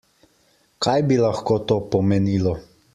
Kaj 0.87 0.95
bi 1.11 1.19
lahko 1.27 1.59
to 1.73 1.81
pomenilo? 1.93 2.61